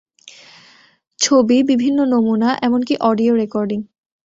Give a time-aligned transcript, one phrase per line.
[1.19, 3.79] ছবি, বিভিন্ন নমুনা, এমনকি অডিও রেকর্ডিং।